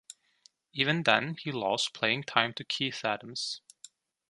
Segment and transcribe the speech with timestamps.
[0.73, 3.61] Even then he lost playing time to Keith Adams.